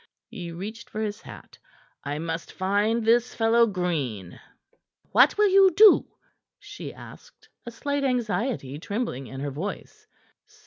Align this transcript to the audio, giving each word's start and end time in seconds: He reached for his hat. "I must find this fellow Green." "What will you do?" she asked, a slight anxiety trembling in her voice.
He 0.31 0.51
reached 0.51 0.89
for 0.89 0.99
his 1.01 1.21
hat. 1.21 1.59
"I 2.03 2.17
must 2.17 2.53
find 2.53 3.05
this 3.05 3.35
fellow 3.35 3.67
Green." 3.67 4.39
"What 5.11 5.37
will 5.37 5.47
you 5.47 5.69
do?" 5.75 6.07
she 6.57 6.91
asked, 6.91 7.47
a 7.67 7.69
slight 7.69 8.03
anxiety 8.03 8.79
trembling 8.79 9.27
in 9.27 9.41
her 9.41 9.51
voice. 9.51 10.07